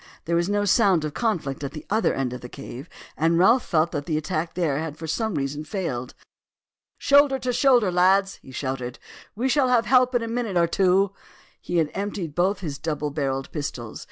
[0.25, 3.63] There was no sound of conflict at the other end of the cave, and Ralph
[3.63, 6.15] felt that the attack there had for some reason failed.
[6.97, 8.97] "Shoulder to shoulder, lads!" he shouted.
[9.35, 11.13] "We shall have help in a minute or two."
[11.61, 13.99] He had emptied both his double barrelled pistols.